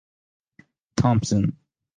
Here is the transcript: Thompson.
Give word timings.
Thompson. 0.97 1.55